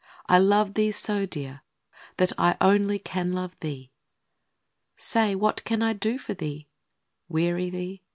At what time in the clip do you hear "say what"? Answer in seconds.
4.97-5.63